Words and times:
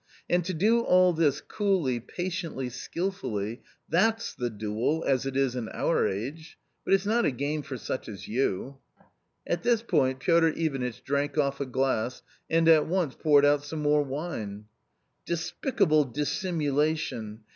And 0.27 0.43
to 0.45 0.53
do 0.55 0.79
all 0.79 1.13
this, 1.13 1.41
coolly, 1.41 1.99
patiently, 1.99 2.69
skilfully— 2.69 3.61
that's 3.95 4.33
the 4.33 4.49
duel 4.49 5.03
as 5.05 5.27
it 5.27 5.37
is 5.37 5.55
in 5.55 5.69
our 5.69 6.07
age! 6.07 6.57
But 6.83 6.95
it's 6.95 7.05
not 7.05 7.23
a 7.23 7.29
game 7.29 7.61
for 7.61 7.77
such 7.77 8.09
as 8.09 8.27
you!" 8.27 8.79
At 9.53 9.61
this 9.61 9.83
point 9.83 10.17
Piotr 10.19 10.53
Ivanitch 10.59 11.03
drank 11.03 11.37
off 11.37 11.61
a 11.61 11.67
glass 11.67 12.23
and 12.49 12.67
at 12.67 12.87
once 12.87 13.13
poured 13.13 13.45
out 13.45 13.63
some 13.63 13.83
more 13.83 14.01
wine." 14.01 14.65
Despicable 15.27 16.05
dissimulation 16.05 17.41